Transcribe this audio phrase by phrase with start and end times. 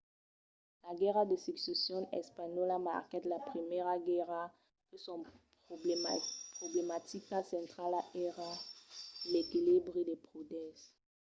[0.83, 4.43] la guèrra de succession espanhòla marquèt la primièra guèrra
[4.87, 5.19] que son
[6.59, 8.49] problematica centrala èra
[9.31, 10.79] l’equilibri de poders